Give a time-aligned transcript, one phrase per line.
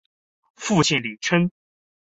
[0.55, 1.51] 父亲李晟。